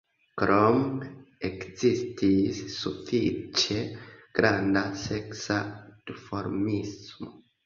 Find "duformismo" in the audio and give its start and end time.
6.11-7.33